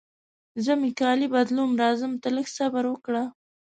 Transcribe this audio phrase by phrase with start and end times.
[0.63, 3.23] زه مې کالي بدلوم، راځم ته لږ صبر وکړه.